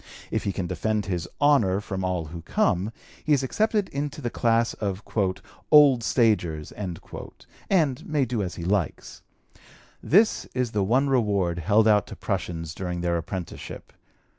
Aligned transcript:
If 0.31 0.45
he 0.45 0.51
can 0.51 0.65
defend 0.65 1.05
his 1.05 1.29
"honor" 1.39 1.79
from 1.79 2.03
all 2.03 2.25
who 2.25 2.41
come, 2.41 2.91
he 3.23 3.33
is 3.33 3.43
accepted 3.43 3.87
into 3.89 4.19
the 4.19 4.31
class 4.31 4.73
of 4.73 5.03
"old 5.69 6.03
stagers," 6.03 6.71
and 6.71 8.05
may 8.07 8.25
do 8.25 8.41
as 8.41 8.55
he 8.55 8.63
likes. 8.65 9.21
This 10.01 10.45
is 10.55 10.71
the 10.71 10.83
one 10.83 11.07
reward 11.07 11.59
held 11.59 11.87
out 11.87 12.07
to 12.07 12.15
prushuns 12.15 12.73
during 12.73 13.01
their 13.01 13.15
apprenticeship. 13.17 13.93